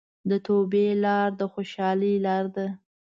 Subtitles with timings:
[0.29, 2.67] د توبې لار د خوشحالۍ لاره ده.